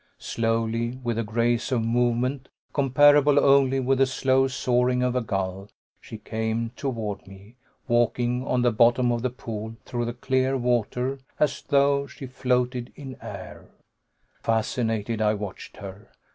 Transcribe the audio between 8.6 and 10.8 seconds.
the bottom of the pool through the clear